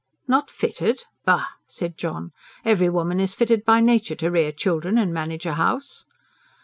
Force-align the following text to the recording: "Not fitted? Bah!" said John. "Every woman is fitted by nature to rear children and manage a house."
"Not 0.27 0.49
fitted? 0.49 1.03
Bah!" 1.25 1.45
said 1.67 1.95
John. 1.95 2.31
"Every 2.65 2.89
woman 2.89 3.19
is 3.19 3.35
fitted 3.35 3.63
by 3.63 3.81
nature 3.81 4.15
to 4.15 4.31
rear 4.31 4.51
children 4.51 4.97
and 4.97 5.13
manage 5.13 5.45
a 5.45 5.53
house." 5.53 6.05